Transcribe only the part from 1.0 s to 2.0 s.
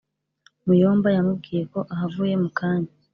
yamubwiyeko